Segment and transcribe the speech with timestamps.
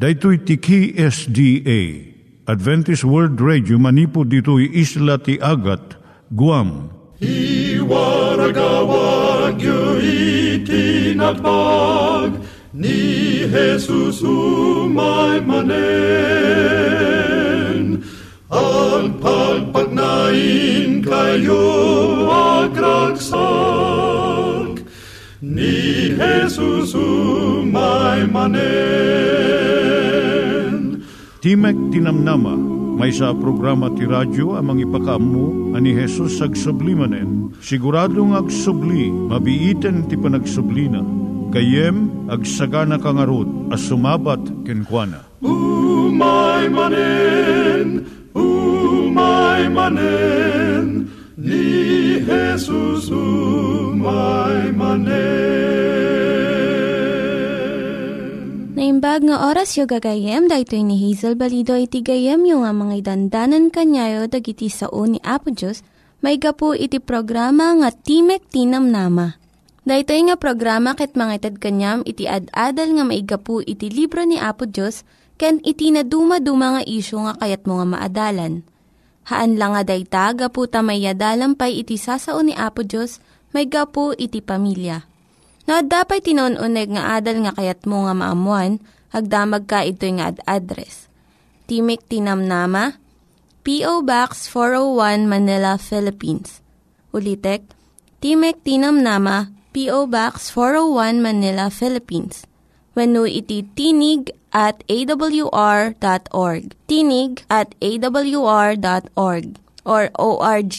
[0.00, 1.80] Daitui tiki SDA
[2.48, 6.00] Adventist World Radio manipud ditui isla ti Agat
[6.32, 6.88] Guam.
[7.20, 10.00] I waragawag yu
[10.64, 12.32] itinatpag
[12.72, 15.68] ni Jesus umay manen.
[18.48, 21.68] Ang pagpagnain kayo
[22.64, 23.20] agkansak
[25.44, 25.79] ni
[26.16, 28.60] Jesus umay manen.
[31.40, 32.52] Timek Tinamnama,
[33.00, 37.56] may sa programa ti radyo amang ipakamu ani Jesus ag sublimanen.
[37.64, 41.00] Siguradong ag subli, mabiiten ti panagsublina.
[41.48, 45.24] Kayem ag sagana kangarot as sumabat kenkwana.
[45.40, 48.04] Umay manen,
[48.36, 51.08] umay manen,
[51.40, 55.49] ni Jesus umay manen.
[59.00, 63.72] Naimbag nga oras yo gagayem, daytoy ni Hazel Balido iti gayem yung nga mga dandanan
[63.72, 65.80] kanyayo dagiti sao ni Apo Diyos,
[66.20, 69.40] may gapu iti programa nga Timek Tinam Nama.
[69.88, 74.68] Daytoy nga programa ket mga itad kanyam iti ad-adal nga maigapu iti libro ni Apo
[74.68, 75.08] Diyos,
[75.40, 78.68] ken iti na dumaduma nga isyo nga kayat mo nga maadalan.
[79.32, 81.08] Haan lang nga dayta, gapu tamay
[81.56, 83.16] pay iti sasao ni Apo Diyos,
[83.56, 85.08] may gapu iti pamilya.
[85.70, 88.82] No, dapat tinon-uneg nga adal nga kayat mo nga maamuan,
[89.14, 91.06] hagdamag ka ito nga ad-address.
[91.70, 92.98] Timik Tinamnama,
[93.62, 94.02] P.O.
[94.02, 96.58] Box 401 Manila, Philippines.
[97.14, 97.62] Ulitek,
[98.18, 100.10] Timek Tinamnama, P.O.
[100.10, 102.42] Box 401 Manila, Philippines.
[102.98, 106.74] When iti tinig at awr.org.
[106.90, 109.46] Tinig at awr.org
[109.86, 110.78] or ORG.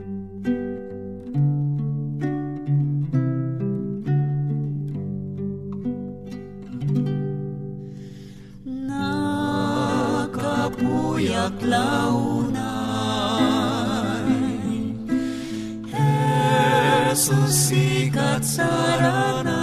[10.81, 12.57] Nakapuyak launay
[15.85, 19.60] Jesus sikat saranay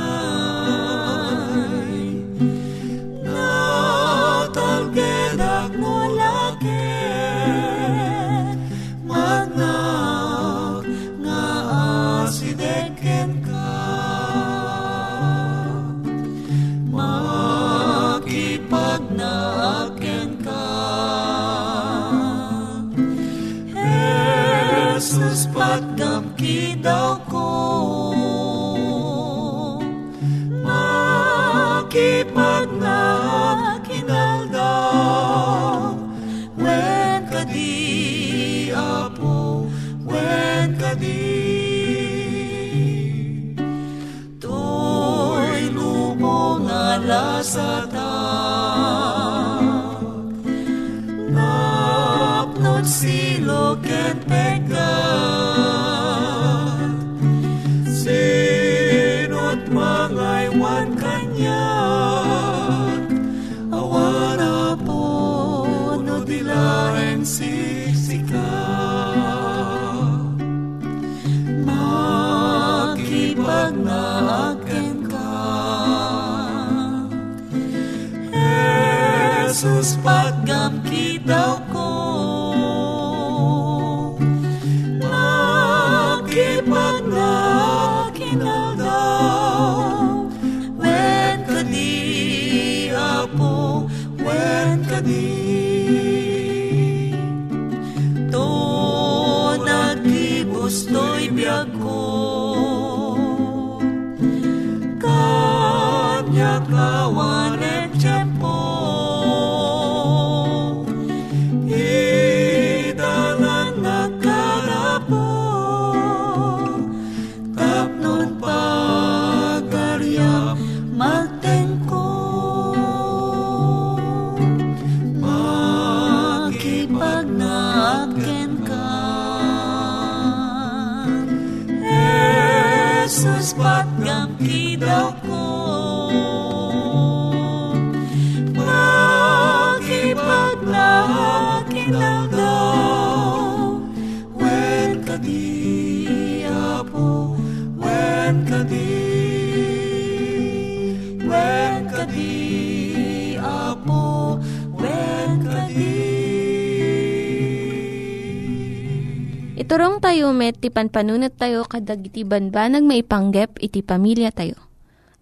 [160.69, 164.57] tayo met, ti panpanunat tayo kadag iti banbanag maipanggep iti pamilya tayo.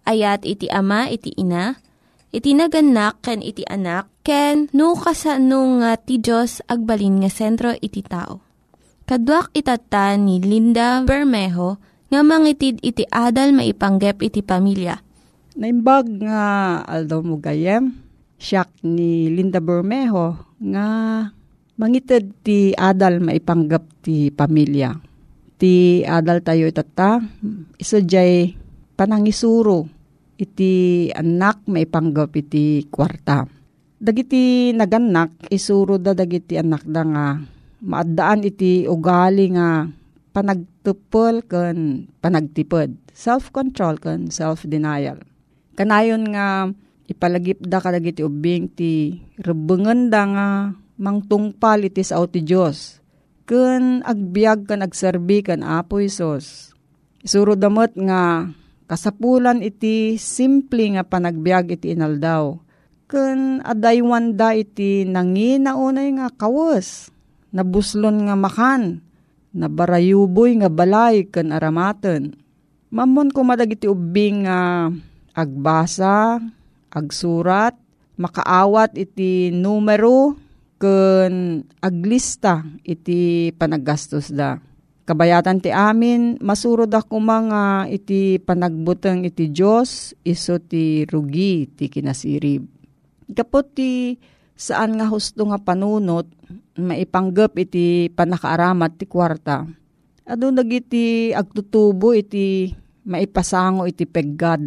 [0.03, 1.79] Ayat iti ama, iti ina,
[2.31, 8.03] iti naganak, ken iti anak, ken no kasano nga ti Diyos agbalin nga sentro iti
[8.03, 8.39] tao.
[9.07, 11.79] Kaduak itata ni Linda Bermejo
[12.11, 14.99] nga mangitid iti adal maipanggep iti pamilya.
[15.55, 16.43] Naimbag nga
[16.83, 17.95] aldaw mo gayem,
[18.35, 20.87] siyak ni Linda Bermejo nga
[21.77, 25.06] mangited ti adal maipanggap ti pamilya.
[25.57, 27.17] Ti adal tayo itata,
[27.81, 28.53] iso jay
[28.93, 29.89] panangisuro
[30.37, 33.49] iti anak maipanggap iti kwarta.
[33.97, 37.25] Dagiti naganak, isuro da dagiti anak da nga
[37.81, 39.89] maadaan iti ugali nga
[40.29, 42.93] panagtupol ken panagtipod.
[43.09, 45.25] Self-control ken self-denial.
[45.73, 46.69] Kanayon nga
[47.09, 50.47] ipalagip da kadagiti ubing ti rebengen da nga
[51.01, 53.01] mangtungpal iti sao ti Diyos.
[53.47, 56.75] Ken agbiag kan agserbi kan Apo Isos.
[57.23, 58.51] Isuro damot nga
[58.91, 62.59] kasapulan iti simple nga panagbiag iti inaldaw.
[63.07, 67.07] Ken adaywan da iti nanginaunay nga kawas.
[67.55, 68.99] Nabuslon nga makan.
[69.55, 72.35] Nabarayuboy nga balay ken aramaten.
[72.91, 74.91] Mamon ko madagiti ubing nga
[75.31, 76.43] agbasa,
[76.91, 77.79] agsurat,
[78.19, 80.35] makaawat iti numero
[80.77, 84.61] ken aglista iti panagastos da.
[85.07, 92.67] Kabayatan ti amin, masurod ako mga iti panagbuteng iti Diyos, iso ti rugi ti kinasirib.
[93.31, 94.19] Kapot ti
[94.51, 96.27] saan nga husto nga panunot,
[96.75, 99.63] maipanggap iti panakaaramat ti kwarta.
[100.27, 102.67] Ado dagiti agtutubo iti
[103.07, 104.59] maipasango iti peggad.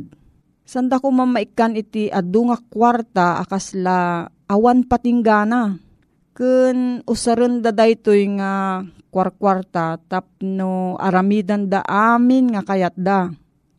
[0.64, 5.89] Sanda ko mamaikan iti adu nga kwarta akasla awan patinggana.
[6.40, 8.80] Kun usaren da daytoy nga
[9.12, 13.28] kwarkwarta tapno aramidan da amin nga kayat da.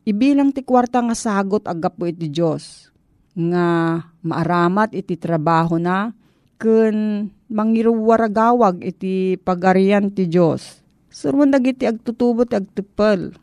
[0.06, 2.94] Ibilang ti kwarta nga sagot agapo iti Diyos.
[3.34, 3.66] Nga
[4.22, 6.13] maaramat iti trabaho na
[6.62, 10.86] kun mangiruwaragawag iti pagarian ti Diyos.
[11.10, 13.34] Surman dagiti agtutubo ti agtupal.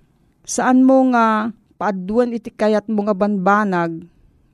[0.47, 3.99] Saan mo nga paaduan iti kayat mo nga banbanag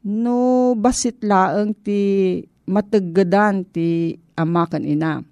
[0.08, 2.00] no basit laeng ti
[2.64, 5.22] mataggadan ti ama kan ina.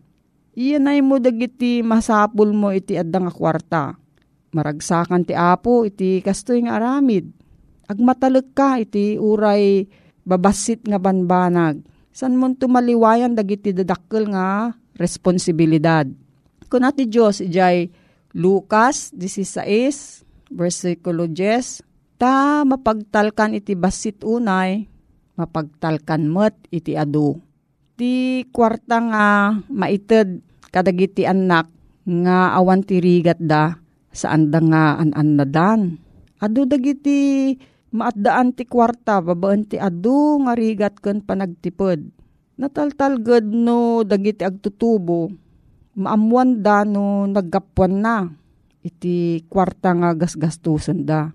[0.52, 3.84] Iyan ay mo dagiti masapul mo iti adda nga kwarta.
[4.52, 7.24] Maragsakan ti apo iti kastoy nga aramid.
[7.88, 9.88] Agmatalek ka iti uray
[10.28, 11.80] babasit nga banbanag.
[12.12, 16.04] San mo tumaliwayan dagiti dadakkel nga responsibilidad.
[16.68, 17.88] Kung ati Diyos, ijay
[18.36, 21.84] Lucas 16, versikulo 10,
[22.20, 24.88] ta mapagtalkan iti basit unay,
[25.36, 27.40] mapagtalkan met iti adu.
[28.02, 29.26] Ti kwarta nga
[29.70, 30.42] maited
[30.74, 31.70] kadagiti anak
[32.02, 33.78] nga awan ti rigat da
[34.10, 36.02] saan da nga an nadan.
[36.42, 37.54] Adu dagiti
[37.94, 42.02] maatdaan ti kwarta babaan ti adu nga rigat ken panagtipod.
[42.58, 45.30] Nataltalged no dagiti agtutubo
[45.94, 48.26] maamuan da no naggapuan na
[48.82, 51.30] iti kwarta nga gasgastusan da.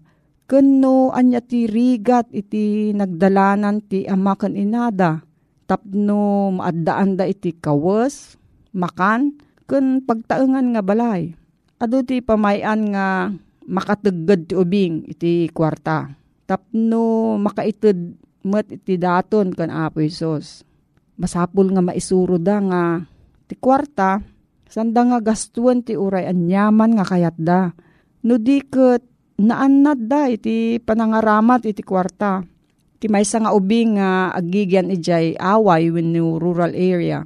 [0.51, 5.23] Ken no anya ti rigat iti nagdalanan ti ama ken inada
[5.67, 8.39] tapno maaddaan da iti kawas,
[8.71, 9.35] makan,
[9.67, 11.35] kun pagtaengan nga balay.
[11.77, 13.29] Ado ti pamayan nga
[13.67, 16.09] makatagad ti ubing iti kwarta.
[16.47, 18.15] Tapno makaited
[18.47, 20.63] met iti daton kan Apo Isos.
[21.19, 22.83] Masapul nga maisuro da nga
[23.45, 24.23] ti kwarta,
[24.71, 27.75] sanda nga gastuan ti uray anyaman nga kayat da.
[28.23, 29.03] No di ket
[29.37, 32.41] da iti panangaramat iti kwarta
[32.97, 37.21] Ti maysa nga ubing nga agigyan ijay away wenno rural area.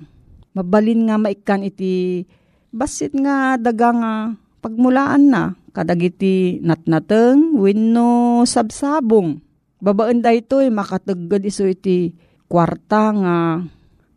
[0.52, 2.28] Mabalin nga maikan iti
[2.76, 4.14] basit nga daga nga
[4.60, 9.40] pagmulaan na kadagiti natnateng wenno sabsabong.
[9.80, 12.12] Babaan da ito makatagad iso iti
[12.52, 13.36] kwarta nga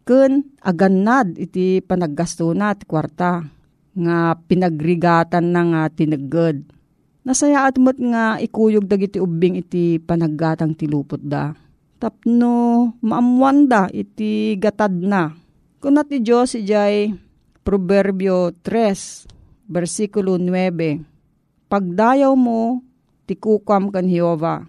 [0.04, 3.46] ken agannad iti panaggasto na iti kwarta
[3.94, 6.66] nga pinagrigatan na nga tinagad
[7.24, 11.56] Nasaya at mo't nga ikuyog dagiti ubing iti panaggatang tilupot da.
[11.96, 15.32] Tapno maamuan da iti gatad na.
[15.80, 17.16] Kunat ti Diyos ijay
[17.64, 21.72] Proverbio 3, versikulo 9.
[21.72, 22.84] Pagdayaw mo,
[23.24, 24.68] tikukam kan Hiova.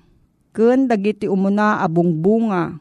[0.56, 2.80] Kun dagiti umuna abong bunga,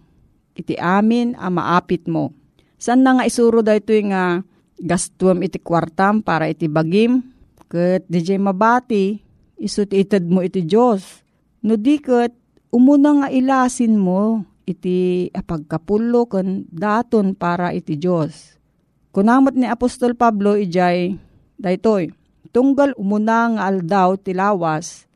[0.54, 2.30] iti amin a maapit mo.
[2.78, 4.38] San na nga isuro da ito nga
[4.78, 7.26] gastuam iti kwartam para iti bagim,
[7.66, 9.23] Kat DJ mabati,
[9.64, 11.24] isut itad mo iti Diyos.
[11.64, 12.36] No di kat,
[12.68, 18.60] umuna nga ilasin mo iti apagkapulo kan daton para iti Diyos.
[19.08, 21.16] Kunamot ni Apostol Pablo ijay,
[21.56, 22.12] daytoy,
[22.52, 25.06] tunggal umuna nga aldaw tilawas,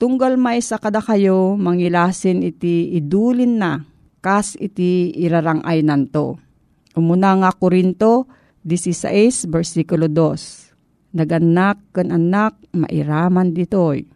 [0.00, 3.84] tunggal may sa kada kayo mangilasin iti idulin na,
[4.24, 6.40] kas iti irarangay nanto.
[6.96, 8.26] Umuna nga Korinto
[8.64, 10.61] 16 versikulo 2.
[11.12, 14.08] Naganak kan anak mairaman ditoy.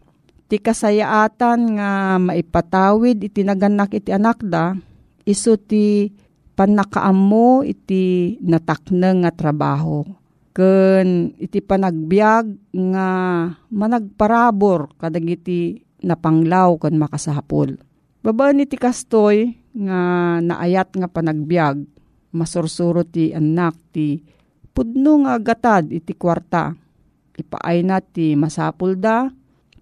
[0.46, 4.72] Ti kasayaatan nga maipatawid iti naganak iti anak da,
[5.28, 6.08] iso ti
[6.56, 10.08] panakaammo iti natakneng nga trabaho.
[10.56, 13.08] Ken iti panagbiag nga
[13.68, 17.76] managparabor kadag iti napanglaw kan makasahapol.
[18.24, 20.00] Babaan iti kastoy nga
[20.40, 21.84] naayat nga panagbiag,
[22.32, 24.16] masursuro ti anak ti
[24.72, 26.85] pudno nga gatad iti kwarta.
[27.36, 29.28] Ipaay na ti masapul da,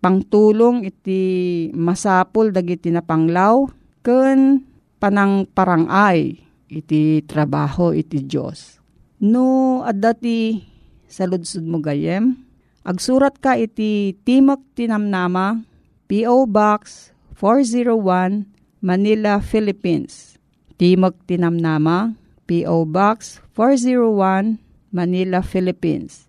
[0.02, 1.22] pangtulong iti
[1.70, 3.70] masapul dagiti napanglaw,
[4.02, 4.66] ken
[4.98, 6.34] panang parangay
[6.66, 8.82] iti trabaho iti Diyos.
[9.22, 10.66] No, adda ti
[11.06, 11.78] saludsud mo
[12.84, 15.64] agsurat ka iti Timok Tinamnama,
[16.10, 16.44] P.O.
[16.44, 18.44] Box 401,
[18.84, 20.36] Manila, Philippines.
[20.76, 22.84] Timok Tinamnama, P.O.
[22.84, 24.60] Box 401,
[24.92, 26.28] Manila, Philippines.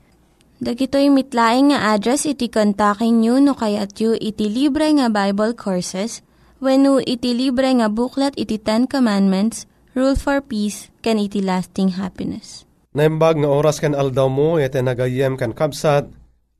[0.61, 6.21] Dagitoy mitlaing nga address iti kontakin nyo no kayat yu iti libre nga Bible Courses
[6.61, 9.65] when iti libre nga buklat iti Ten Commandments,
[9.97, 12.69] Rule for Peace, can iti lasting happiness.
[12.93, 16.05] Naimbag nga oras kan aldaw mo, iti nagayem kan kabsat,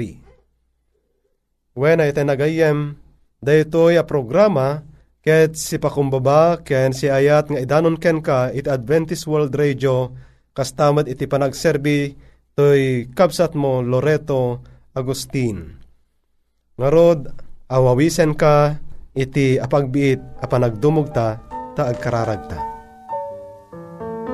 [1.77, 2.97] When ay nagayem,
[3.45, 4.89] daytoy a programa
[5.23, 10.11] ket si pakumbaba ken si ayat nga idanon ken ka it Adventist World Radio
[10.57, 12.17] kastamad iti panagserbi
[12.57, 14.65] toy kabsat mo Loreto
[14.97, 15.77] Agustin.
[16.79, 17.27] Ngarod,
[17.71, 18.79] awawisen ka
[19.15, 21.39] iti apagbiit a panagdumog ta
[21.79, 22.78] ta agkararagta.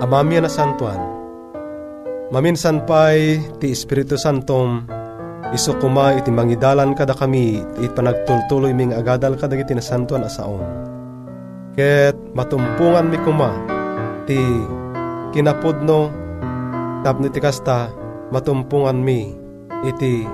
[0.03, 0.99] Amamya na santuan,
[2.35, 4.83] maminsan pa'y ti Espiritu Santom
[5.55, 10.67] iso kuma iti mangidalan kada kami iti panagtultuloy ming agadal kada iti nasantuan asaon.
[11.79, 13.55] Ket matumpungan mi kuma
[14.27, 14.43] ti
[15.31, 16.11] kinapudno
[17.07, 17.87] tapno iti kasta
[18.35, 19.31] matumpungan mi
[19.87, 20.27] iti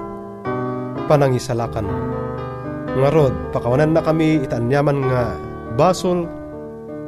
[1.04, 2.00] panangisalakan mo.
[2.96, 5.36] Nga rod, pakawanan na kami itanyaman nga
[5.76, 6.24] basol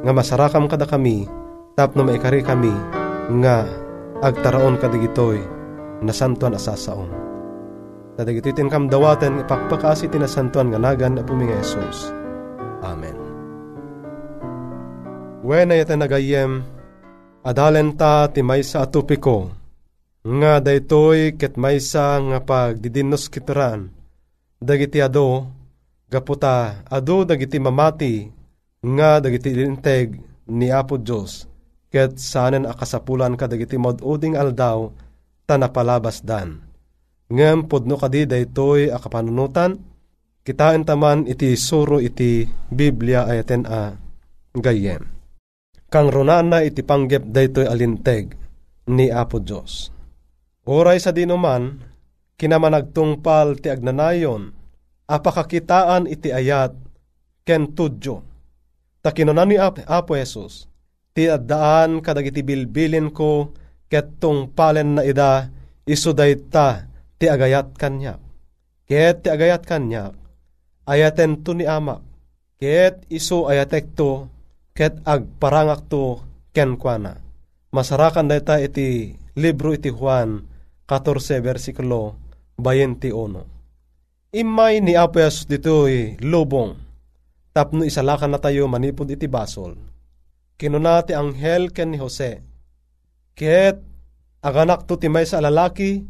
[0.05, 1.25] nga masarakam kada kami
[1.73, 2.73] tapno maikari kami
[3.41, 3.65] nga
[4.21, 5.41] agtaraon kadigitoy
[6.05, 7.09] na santuan asasaon.
[8.13, 12.13] Tadigitoy kam dawaten ipakpakasi tinasantuan nga nagan na puminga Yesus.
[12.85, 13.17] Amen.
[15.41, 16.61] Wena yata nagayem,
[17.41, 19.51] adalen ta ti maysa atupiko,
[20.23, 23.91] nga daytoy ket maysa nga pagdidinos kitaran,
[24.61, 25.51] dagiti ado,
[26.07, 28.29] gaputa ado dagiti mamati,
[28.79, 31.43] nga dagiti linteg ni Apo Diyos,
[31.93, 34.89] ket sanen akasapulan ka dagiti moduding aldaw,
[35.45, 36.65] tanapalabas dan.
[37.29, 39.77] Ngem podno kadi daytoy a kapanunutan,
[40.41, 43.93] kitain taman iti suro iti Biblia ayaten a
[44.57, 45.05] gayem.
[45.93, 48.33] Kang runana iti panggep daytoy alinteg
[48.89, 49.93] ni Apo Diyos.
[50.65, 51.77] Oray sa dinuman,
[52.41, 54.49] kinamanagtungpal ti agnanayon,
[55.05, 56.73] apakakitaan iti ayat
[57.45, 58.25] ken tudyo.
[59.05, 60.65] Takinunan ni Apo Jesus,
[61.13, 63.53] ti addaan kadagiti bilbilin ko
[63.87, 65.47] ket tungpalen na ida
[65.85, 66.89] iso ta
[67.21, 68.17] ti agayat kanya.
[68.89, 70.11] Ket ti agayat kanya
[70.89, 72.01] ayaten to ni ama.
[72.59, 74.27] Ket iso ayatek to
[74.73, 77.21] ket agparangak to ken kuana.
[77.73, 80.45] Masarakan dayta iti libro iti Juan
[80.85, 82.17] 14 versikulo
[82.57, 84.33] 21.
[84.33, 86.73] Imay ni Apo Jesus dito'y lubong
[87.53, 89.77] tapno isalakan na tayo manipod iti basol.
[90.63, 92.39] Kinuna ti anghel ken ni Jose.
[93.35, 93.83] Ket
[94.39, 96.07] aganak to ti may sa lalaki,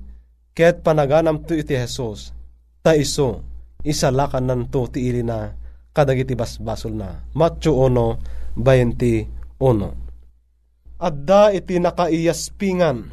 [0.54, 2.38] ket panaganam to iti Jesus.
[2.86, 3.42] Ta iso,
[3.82, 5.58] isalakan nan to ti ili na
[5.90, 7.26] kadagiti basbasol na.
[7.34, 11.02] Matyo 1, 21.
[11.02, 13.10] Adda iti nakaiyaspingan,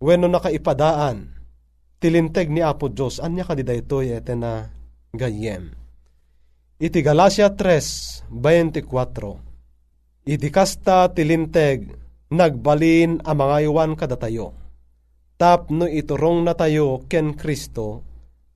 [0.00, 1.28] wenno nakaipadaan,
[2.00, 4.72] tilinteg ni Apo Diyos, anya kadida ito ete na
[5.12, 5.76] gayem
[6.80, 9.43] Iti Galacia 3:24
[10.24, 11.84] Iti kasta tilinteg
[12.32, 14.56] nagbalin ang mga iwan kadatayo.
[15.36, 18.00] Tapno iturong na tayo ken Kristo,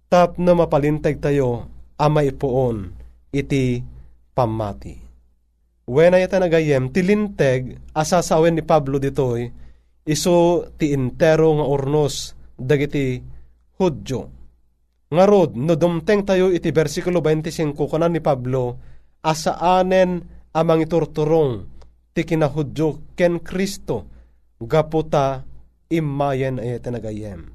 [0.08, 1.68] tapno mapalinteg tayo
[2.00, 2.88] ama ipuon
[3.34, 3.84] iti
[4.32, 4.96] pamati.
[5.88, 9.48] When ay nagayem, tilinteg asasawen ni Pablo ditoy,
[10.04, 13.20] iso ti intero nga ornos dagiti
[13.78, 14.38] Hudyo
[15.08, 18.76] nga rod, no dumteng tayo iti versikulo 25 kanan ni Pablo,
[19.25, 21.71] asaanen amang iturturong
[22.11, 24.11] ti kinahudyo ken Kristo,
[24.59, 25.47] gaputa
[25.87, 27.47] imayen ay tinagayem.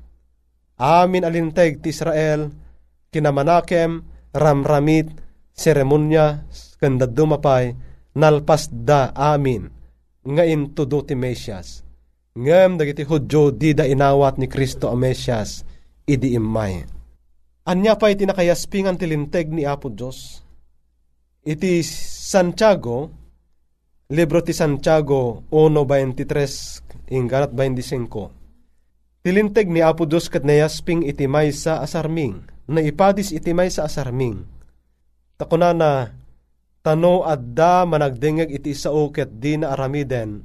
[0.79, 2.47] Amin alinteg ti Israel,
[3.11, 5.11] kinamanakem, ramramit,
[5.51, 6.47] seremonya,
[6.79, 7.75] kanda dumapay,
[8.15, 9.69] nalpas da amin,
[10.23, 11.83] nga intudo ti Mesyas.
[12.33, 15.61] Ngem dagiti hudyo di da inawat ni Kristo a Mesyas,
[16.09, 16.81] idi imay.
[17.69, 20.43] Anya pa iti nakayaspingan tilinteg ni Apo Diyos.
[21.45, 21.79] Iti
[22.33, 23.13] Santiago,
[24.09, 29.21] libro ti Santiago 1.23 ingganat 25.
[29.21, 33.85] Tilinteg ni Apo Diyos kat nayasping iti may sa asarming, na ipadis iti may sa
[33.85, 34.49] asarming.
[35.37, 36.09] Takuna na,
[36.81, 40.41] tano adda managdingeg iti sao ket di na aramiden,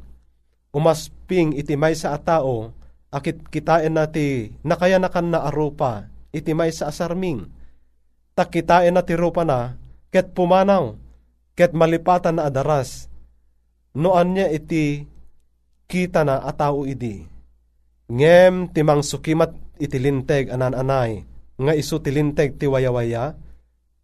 [0.77, 2.77] umasping iti may sa atao,
[3.09, 6.05] akit kitain nati nakayanakan na arupa,
[6.37, 7.48] iti may sa asarming.
[8.37, 9.81] Takitain na tirupa na,
[10.12, 11.08] ket pumanaw,
[11.59, 13.11] ket malipatan na adaras.
[13.99, 15.03] Noan niya iti
[15.90, 17.27] kita na atao idi.
[18.07, 19.51] Ngem timang sukimat
[19.83, 21.27] iti linteg anan-anay,
[21.59, 23.35] nga isu tilinteg ti wayawaya,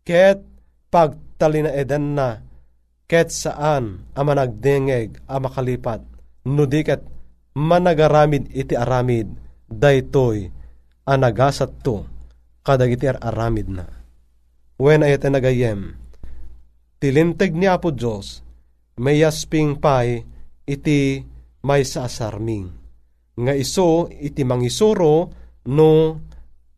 [0.02, 0.42] ket
[0.90, 2.42] pagtalina eden na,
[3.06, 6.02] ket saan ama nagdengeg ama kalipat,
[6.42, 7.06] nudiket
[7.54, 9.30] managaramid iti aramid,
[9.70, 10.50] daytoy
[11.06, 12.02] anagasat to
[12.66, 13.86] kadagiti aramid na.
[14.74, 16.03] When ayat nagayem,
[17.04, 18.40] tilinteg ni Apo Diyos,
[18.96, 20.24] may yasping pay
[20.64, 21.20] iti
[21.60, 22.72] may sa asarming.
[23.36, 25.28] Nga iso iti mangisuro
[25.68, 26.16] no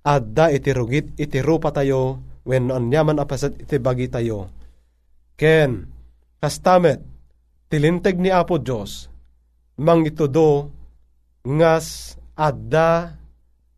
[0.02, 4.50] adda iti rugit iti rupa tayo when anyaman apasat iti bagi tayo.
[5.38, 5.86] Ken,
[6.42, 6.98] kastamet,
[7.70, 9.06] tilinteg ni Apo Diyos,
[9.78, 10.74] mangitudo
[11.46, 13.14] ngas adda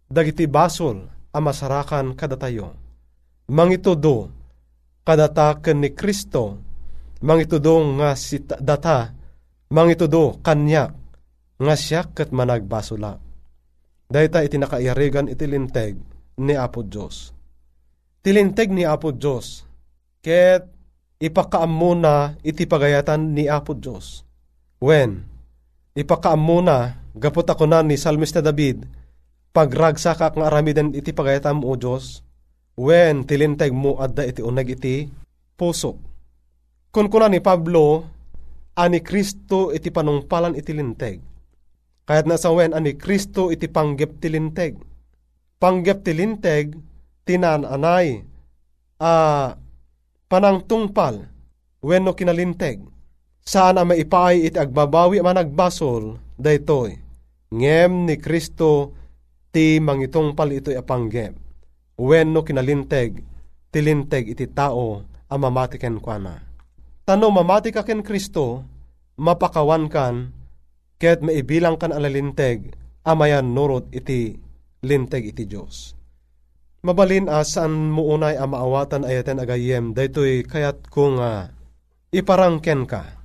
[0.09, 2.73] dagiti basol a masarakan kada tayo.
[3.53, 4.38] Mangitudo,
[5.09, 6.61] kadataken ni Kristo,
[7.25, 9.09] mangitudo nga si data,
[9.73, 10.93] mangitudo kanya,
[11.57, 13.17] nga siya kat managbasula.
[14.05, 15.49] Dahita iti nakaiyarigan iti
[16.39, 17.33] ni Apo Diyos.
[18.21, 19.65] Tilinteg ni Apo Diyos,
[20.21, 20.69] ket
[21.17, 24.29] ipakaamuna iti pagayatan ni Apo Diyos.
[24.77, 25.25] When,
[25.97, 28.85] ipakaamuna, gapot ako na ni Salmista David,
[29.57, 32.28] pagragsak ak nga aramidan iti pagayatam o Diyos,
[32.79, 35.11] when tilinteg mo adda iti unag iti
[35.59, 35.99] puso.
[36.95, 38.07] Kun kuna ni Pablo,
[38.79, 41.19] ani Kristo iti panungpalan iti linteg.
[42.07, 44.79] Kaya't nasa wen ani Kristo iti panggep tilinteg.
[45.59, 46.79] Panggep tilinteg,
[47.27, 48.23] tinananay,
[49.03, 49.49] a uh,
[50.31, 51.27] panangtungpal,
[51.83, 52.79] when no kinalinteg.
[53.43, 56.95] Saan ang maipay iti agbabawi managbasol, daytoy.
[57.51, 58.95] Ngem ni Kristo
[59.51, 61.48] ti mangitong pal ito'y apangge.
[61.99, 63.27] When no kinalinteg,
[63.75, 66.39] tilinteg iti tao ang mamati ken kwa
[67.03, 68.63] Tano mamati ka ken Kristo,
[69.19, 70.31] mapakawan kan,
[71.03, 72.71] ket maibilang kan alalinteg,
[73.03, 74.39] amayan nurot iti
[74.87, 75.99] linteg iti Diyos.
[76.87, 81.51] Mabalin asan mo unay ang maawatan ayaten agayem daytoy kayat ko nga
[82.15, 83.19] iparangken ka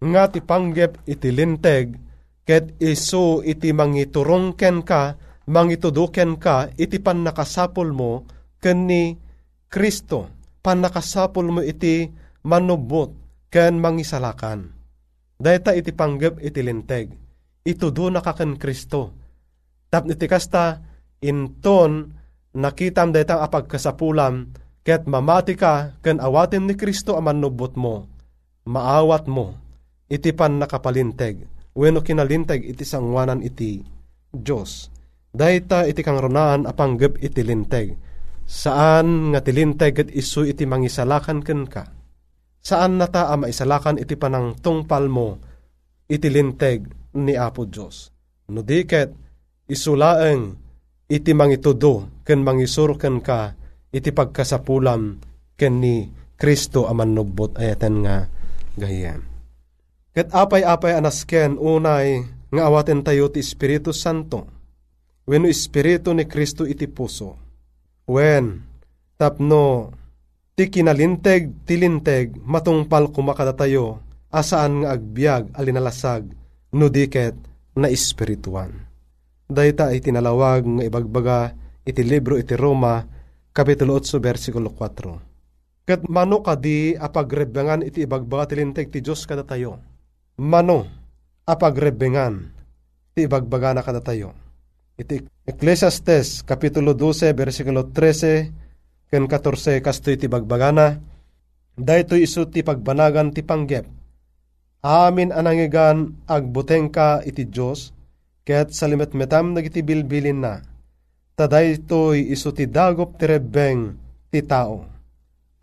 [0.00, 2.00] nga tipanggep iti linteg
[2.48, 8.24] ket iso iti mangiturongken ka mangituduken ka iti pan nakasapol mo
[8.60, 9.16] ken ni
[9.68, 10.30] Kristo
[10.64, 12.08] pan nakasapol mo iti
[12.44, 13.12] manubot
[13.52, 14.72] ken mangisalakan.
[15.34, 17.24] Dayta iti panggep iti linteg
[17.64, 19.16] itudo na ka ken Kristo.
[19.88, 20.84] Tap iti kasta
[21.24, 22.12] inton
[22.54, 24.52] nakitam detang apagkasapulam,
[24.84, 28.06] ket mamati ka, ken awatin ni Kristo aman nubot mo,
[28.68, 29.56] maawat mo,
[30.06, 33.82] iti pan nakapalinteg, wenno kinalinteg iti sangwanan iti
[34.30, 34.93] Diyos.
[35.34, 37.98] Dahita iti kang runaan apanggep iti linteg,
[38.46, 41.90] saan nga tilinteg ket isu iti mangisalakan ken ka.
[42.62, 45.42] Saan nata a maisalakan iti panang tungpal mo,
[46.06, 46.86] iti linteg
[47.18, 48.14] ni Apo Diyos.
[48.54, 49.10] No diket,
[49.66, 50.54] isulaeng
[51.10, 53.58] iti mangitudo ken mangisurken ka
[53.90, 55.18] iti pagkasapulam
[55.58, 56.06] ken ni
[56.38, 58.30] Kristo aman nubbot ayaten nga
[58.78, 59.18] gayem.
[60.14, 62.22] Ket apay-apay anasken unay
[62.54, 64.53] nga awaten tayo ti Espiritu Santo.
[65.24, 67.40] Wenno Espiritu ni Kristo iti puso.
[68.04, 68.60] Wen
[69.16, 69.90] tapno
[70.52, 76.28] ti kinalinteg tilinteg matungpal kumakada tayo asaan nga agbyag alinalasag
[76.76, 77.34] no diket
[77.78, 78.94] na espirituan
[79.48, 81.38] dayta iti nalawag nga ibagbaga
[81.84, 83.04] iti libro iti Roma,
[83.54, 85.86] Kapitulo 8, versikulo 4.
[85.86, 89.78] Kat mano kadi apagrebengan iti ibagbaga tilinteg ti Diyos kada tayo.
[90.40, 90.88] Mano
[91.46, 92.50] apagrebengan
[93.14, 94.34] ti ibagbaga na kada tayo.
[94.94, 101.02] Iti Ecclesiastes, Kapitulo 12, versikulo 13, ken 14, kasto iti bagbagana,
[101.74, 103.82] dayto iso ti pagbanagan ti panggep.
[104.86, 107.90] Amin anangigan agbuteng ka iti Diyos,
[108.44, 110.60] Ket salimet metam nagiti bilbilin na,
[111.32, 113.96] taday to'y iso ti dagop ti rebeng
[114.28, 114.84] ti tao.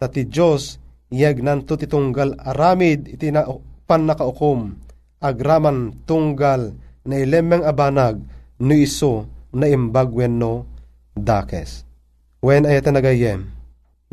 [0.02, 0.82] Tati Diyos,
[1.14, 3.46] iyag nanto ti tunggal aramid iti na
[3.86, 4.76] pan nakaukom,
[5.22, 6.74] agraman tunggal
[7.06, 10.70] na ilemeng abanag no iso na imbagwen no
[11.18, 11.84] dakes.
[12.46, 13.50] Wen ayata nagayem,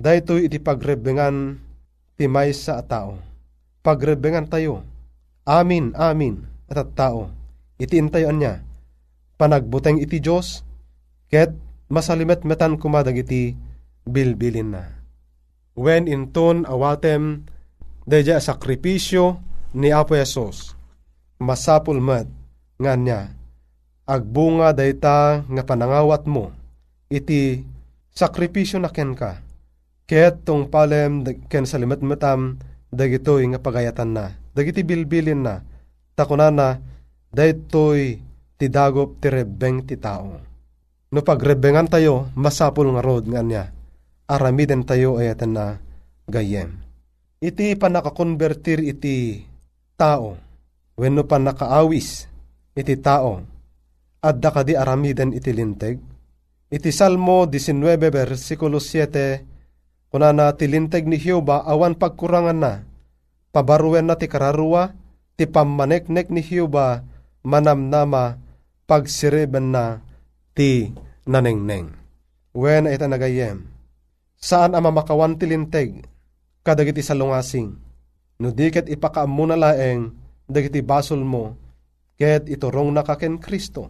[0.00, 1.60] daytoy iti pagrebengan
[2.16, 3.20] ti may sa tao.
[3.84, 4.84] Pagrebengan tayo,
[5.44, 7.32] amin, amin, at at tao
[7.78, 8.60] iti intayon niya.
[9.38, 10.66] Panagbuteng iti Diyos,
[11.30, 11.54] ket
[11.86, 13.54] masalimet metan kumadag iti
[14.02, 14.84] bilbilin na.
[15.78, 17.46] When inton awatem,
[18.02, 19.38] deja sakripisyo
[19.78, 20.74] ni Apo Yesus,
[21.38, 22.26] masapul met,
[22.82, 23.37] nga niya,
[24.08, 26.56] agbunga dayta nga panangawat mo,
[27.12, 27.60] iti
[28.16, 29.44] sakripisyo na ken ka,
[30.08, 31.20] ket tong palem
[31.52, 32.56] ken salimet metam,
[32.88, 35.60] dagitoy nga pagayatan na, dagiti bilbilin na,
[36.16, 36.80] takunana,
[37.28, 38.16] daytoy
[38.56, 40.40] ti dagop ti rebeng ti tao.
[41.12, 43.68] No pagrebengan tayo, masapul nga rod nga niya,
[44.24, 45.76] aramiden tayo ayatan na
[46.24, 46.80] gayem.
[47.44, 49.44] Iti panakakonvertir iti
[50.00, 50.36] tao,
[50.96, 52.24] wenno panakaawis
[52.72, 53.44] iti tao,
[54.18, 55.96] adda kadi aramiden iti linteg.
[56.68, 62.84] Iti Salmo 19 versikulo 7, kunana ti linteg ni Hioba awan pagkurangan na,
[63.54, 64.92] pabaruen na ti kararuwa,
[65.40, 67.00] ti pamaneknek ni Hioba,
[67.40, 68.36] manamnama
[68.84, 69.84] pagsiriban na
[70.52, 70.92] ti
[71.24, 71.88] nanengneng.
[72.52, 73.64] Wen ita nagayem,
[74.36, 76.04] saan ama makawan tilinteg,
[76.60, 77.80] kadagiti salungasing,
[78.36, 80.12] no diket ipakaam mo na laeng,
[80.44, 81.56] dagiti basol mo,
[82.20, 83.88] ket iturong na kaken Kristo.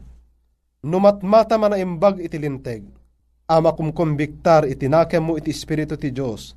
[0.78, 2.86] Numatmata man imbag itilinteg,
[3.50, 6.54] ama kumkumbiktar itinakem mo iti Espiritu ti Diyos,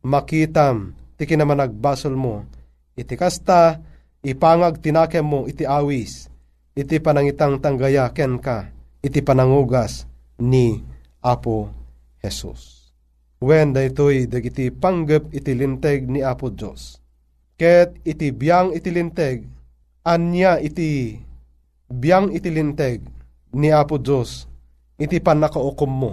[0.00, 2.48] makitam ti kinamanagbasol mo,
[2.96, 3.76] iti kasta
[4.24, 6.32] ipangag tinakem mo iti awis,
[6.72, 8.72] iti panangitang tanggaya ken ka,
[9.04, 10.08] iti panangugas
[10.40, 10.80] ni
[11.20, 11.68] Apo
[12.24, 12.88] Jesus.
[13.36, 17.04] When daytoy dagiti panggep iti linteg ni Apo Dios.
[17.60, 19.44] Ket iti biyang iti linteg,
[20.08, 21.20] anya iti
[21.92, 23.17] biyang iti linteg
[23.54, 24.48] ni Apo Dios,
[25.00, 26.12] iti panakaukom mo,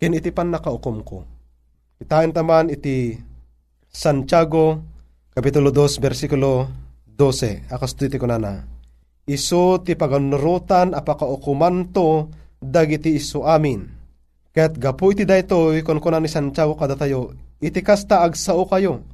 [0.00, 1.24] ken iti panakaukom ko.
[2.00, 3.20] Itahan taman iti
[3.90, 4.80] Santiago,
[5.30, 6.68] Kapitulo 2, versikulo
[7.04, 8.54] 12, akas ko na na
[9.30, 12.26] iso ti paganurutan apakaukuman to
[12.58, 13.86] dagiti iso amin.
[14.50, 19.06] Ket gapu iti daytoy kon kunan ni Santiago kada tayo, iti kasta agsao kayo.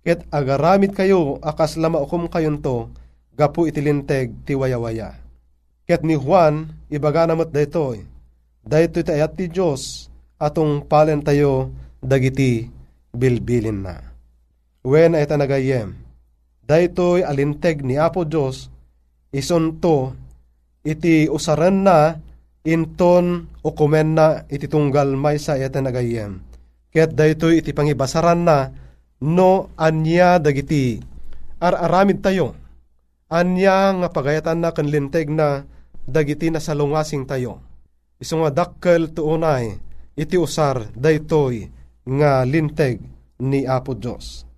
[0.00, 2.88] Ket agaramit kayo akas lama ukum kayon to,
[3.36, 5.12] gapu iti linteg ti wayawaya.
[5.88, 8.04] Ket ni Juan, ibaga namot daytoy,
[8.60, 11.72] daytoy ti ayat ti Diyos, atong palen tayo
[12.04, 12.68] dagiti
[13.16, 13.96] bilbilin na.
[14.84, 15.96] Wen ay tanagayem,
[16.60, 18.68] daytoy alinteg ni Apo Diyos,
[19.32, 20.12] isonto
[20.84, 22.20] iti usaran na
[22.68, 26.44] inton o kumen na iti tunggal may sa ita nagayem.
[26.92, 28.76] Ket daytoy iti pangibasaran na
[29.24, 31.00] no anya dagiti
[31.64, 32.52] ar-aramid tayo.
[33.32, 35.64] Anya nga pagayatan na kanlinteg na
[36.08, 37.60] dagiti na salungasing tayo.
[38.16, 39.76] Iso nga dakkel tuunay
[40.16, 41.68] iti usar daytoy
[42.08, 42.98] nga linteg
[43.44, 44.48] ni Apo Diyos.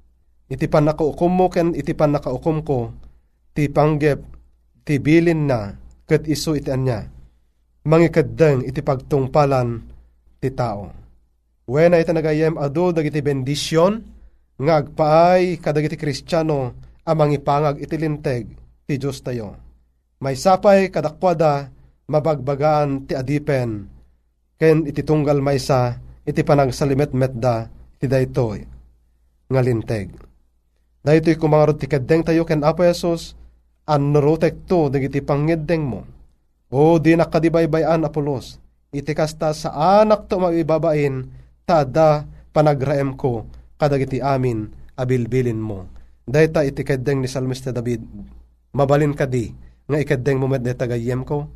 [0.47, 2.95] Iti panakaukom mo ken iti panakaukom ko
[3.53, 4.23] ti panggep
[4.87, 5.75] ti bilin na
[6.07, 7.05] ket iso iti anya
[7.85, 9.83] mangikaddeng iti pagtungpalan
[10.41, 10.95] ti tao.
[11.71, 14.01] Wena iti nagayem adu dagiti bendisyon
[14.61, 18.45] nga agpaay kadagiti kristyano amang ipangag iti linteg
[18.87, 19.70] ti Diyos tayo.
[20.21, 21.73] May sapay kadakwada
[22.05, 23.89] mabagbagaan ti adipen
[24.61, 25.97] ken iti tunggal maysa
[26.29, 27.65] iti panagsalimet-met da
[27.97, 28.61] ti daytoy
[29.49, 30.13] nga linteg.
[31.01, 33.33] Daytoy kumangarot ti kaddeng tayo ken Apo Jesus
[33.89, 36.05] annurutek to dagiti pangiddeng mo.
[36.69, 38.63] O di nakadibaybayan Apolos,
[38.95, 39.73] iti kasta sa
[40.05, 41.27] anak to maibabain,
[41.67, 45.89] tada panagraem ko kadagiti amin abilbilin mo.
[46.29, 48.05] Dayta iti kaddeng ni Salmista David,
[48.71, 49.51] mabalin ka di,
[49.91, 51.51] nga ikaddeng mo met tagayem ko.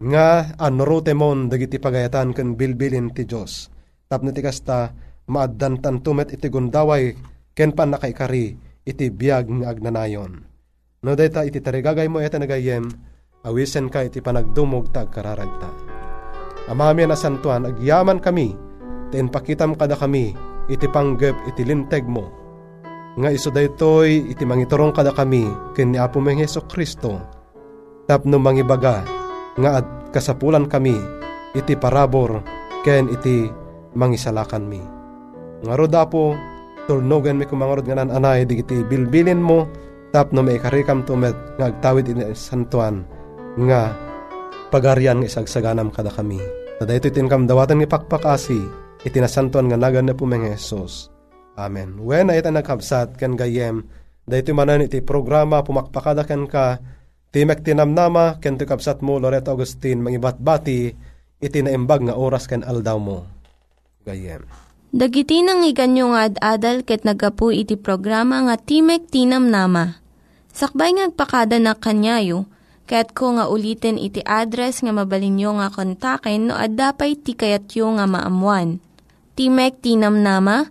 [0.00, 3.68] Nga anurute mon dagiti pagayatan ken bilbilin ti Dios.
[4.08, 4.92] Tapno ti kasta
[5.28, 7.12] maaddantan tumet iti gundaway
[7.52, 8.56] ken pan nakaikari
[8.88, 10.32] iti biyag nga agnanayon.
[11.04, 12.88] No dayta iti tarigagay mo ita nagayem,
[13.44, 15.70] awisen ka iti panagdumog ta agkararagta.
[16.66, 18.58] Amami na santuan, agyaman kami,
[19.14, 20.34] ten pakitam kada kami,
[20.66, 22.45] iti panggep iti linteg mo.
[23.16, 27.16] Nga iso daytoy iti mangiturong kada kami, ken ni Apo Meng Heso Kristo,
[28.04, 29.08] tapno mangibaga,
[29.56, 30.92] nga at kasapulan kami,
[31.56, 32.44] iti parabor,
[32.84, 33.48] ken iti
[33.96, 34.84] mangisalakan mi.
[35.64, 36.36] Nga roda po,
[36.84, 39.64] turnogan mi kumangarod nga nananay, di iti bilbilin mo,
[40.12, 43.00] tapno may karikam tumet, nga agtawid iti santuan,
[43.64, 43.96] nga
[44.68, 46.36] pagarian nga isagsaganam kada kami.
[46.76, 48.60] Tada ito itinkam dawatan ni pakpakasi,
[49.08, 51.15] itinasantuan nga nagan na pumeng Jesus.
[51.56, 51.96] Amen.
[52.04, 53.88] When ay nagkabsat kan gayem,
[54.28, 56.84] dahito manan iti programa pumakpakada kan ka,
[57.32, 60.92] timek tinamnama, ken kabsat mo Loreto Agustin, mangibatbati,
[61.40, 63.24] iti naimbag nga oras kan aldaw mo.
[64.04, 64.44] Gayem.
[64.92, 69.98] Dagiti nang iganyo nga ad-adal ket nagapu iti programa nga Timek Tinam Nama.
[70.52, 72.48] Sakbay ngagpakada na kanyayo,
[72.86, 78.78] Ket ko nga ulitin iti address nga mabalinyo nga kontaken no ad-dapay tikayatyo nga maamuan.
[79.34, 80.70] Timek Tinam Nama,